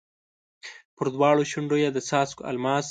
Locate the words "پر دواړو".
0.95-1.43